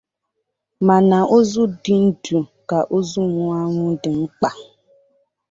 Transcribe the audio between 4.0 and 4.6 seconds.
dị mkpa.